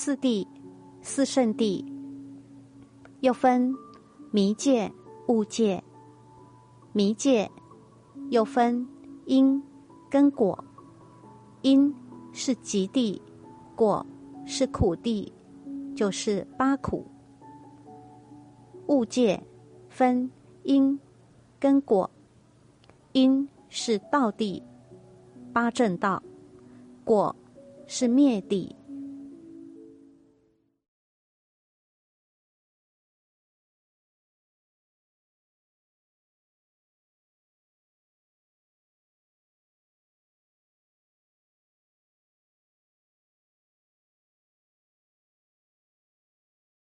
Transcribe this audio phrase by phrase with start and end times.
[0.00, 0.46] 四谛、
[1.02, 1.84] 四圣谛，
[3.18, 3.74] 又分
[4.30, 4.92] 迷界、
[5.26, 5.82] 悟界。
[6.92, 7.50] 迷界
[8.30, 8.86] 又分
[9.26, 9.60] 因
[10.08, 10.56] 跟果，
[11.62, 11.92] 因
[12.32, 13.20] 是极地，
[13.74, 14.06] 果
[14.46, 15.32] 是苦地，
[15.96, 17.04] 就是八苦。
[18.86, 19.42] 物界
[19.88, 20.30] 分
[20.62, 20.96] 因
[21.58, 22.08] 跟果，
[23.10, 24.62] 因是道地，
[25.52, 26.22] 八正道；
[27.04, 27.34] 果
[27.88, 28.76] 是灭地，